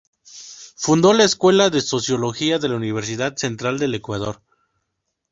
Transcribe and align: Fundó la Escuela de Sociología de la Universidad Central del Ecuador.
Fundó 0.77 1.13
la 1.13 1.25
Escuela 1.25 1.69
de 1.69 1.79
Sociología 1.79 2.57
de 2.57 2.67
la 2.69 2.75
Universidad 2.75 3.35
Central 3.35 3.77
del 3.77 3.93
Ecuador. 3.93 4.41